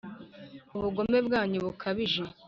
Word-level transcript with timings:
ubugome 0.75 1.17
bwanyu 1.27 1.57
bukabije; 1.65 2.23